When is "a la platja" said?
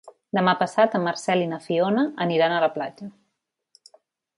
2.59-3.15